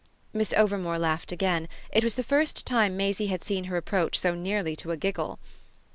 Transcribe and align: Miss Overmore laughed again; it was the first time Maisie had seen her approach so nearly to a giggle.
Miss 0.33 0.51
Overmore 0.53 0.97
laughed 0.97 1.31
again; 1.31 1.67
it 1.91 2.03
was 2.03 2.15
the 2.15 2.23
first 2.23 2.65
time 2.65 2.97
Maisie 2.97 3.27
had 3.27 3.43
seen 3.43 3.65
her 3.65 3.77
approach 3.77 4.17
so 4.17 4.33
nearly 4.33 4.75
to 4.77 4.89
a 4.89 4.97
giggle. 4.97 5.37